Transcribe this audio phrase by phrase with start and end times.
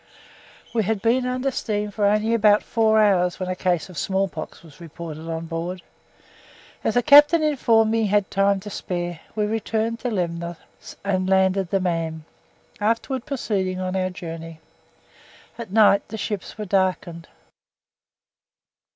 [0.73, 4.63] We had been under steam for only about four hours when a case of smallpox
[4.63, 5.83] was reported on board.
[6.83, 10.57] As the captain informed me he had time to spare, we returned to Lemnor
[11.03, 12.25] and landed the man,
[12.79, 14.59] afterwards proceeding on our journey.
[15.59, 17.27] At night the ship was darkened.